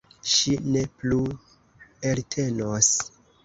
Ŝi 0.35 0.53
ne 0.75 0.81
plu 1.03 1.21
eltenos. 2.15 2.93